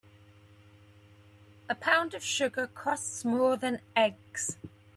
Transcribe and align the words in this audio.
A 1.69 1.75
pound 1.75 2.15
of 2.15 2.23
sugar 2.23 2.65
costs 2.65 3.23
more 3.23 3.55
than 3.55 3.81
eggs. 3.95 4.57